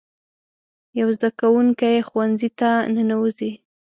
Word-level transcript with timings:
یو 0.99 1.07
زده 1.17 1.29
کوونکی 1.39 1.95
ښوونځي 2.07 2.49
ته 2.59 2.69
ننوځي. 2.93 3.51